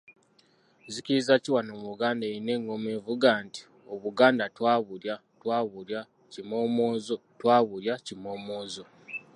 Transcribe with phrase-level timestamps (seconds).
[0.87, 3.61] "Nzikiriza ki wano mu Buganda erina engoma evuga nti
[3.93, 5.99] “Obuganda twabulya, twabulya
[6.31, 8.83] kimomozo, twabulya kimomozo”?"